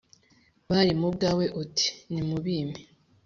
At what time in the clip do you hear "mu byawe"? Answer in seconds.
0.99-1.45